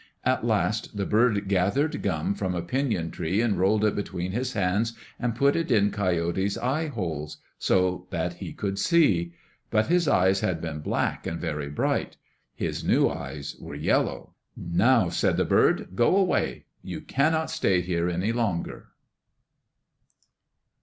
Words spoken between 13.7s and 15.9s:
yellow. "Now," said the bird,